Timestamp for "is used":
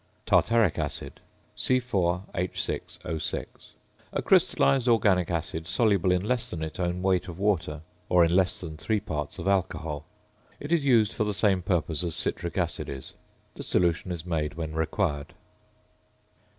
10.71-11.13